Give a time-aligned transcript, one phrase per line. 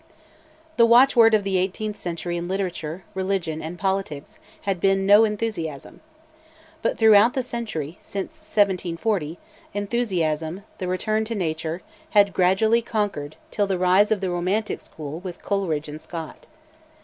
[0.77, 6.01] The watchword of the eighteenth century in literature, religion, and politics had been "no enthusiasm."
[6.81, 9.37] But throughout the century, since 1740,
[9.75, 11.83] "enthusiasm," "the return to nature,"
[12.17, 16.47] had gradually conquered till the rise of the Romantic school with Coleridge and Scott.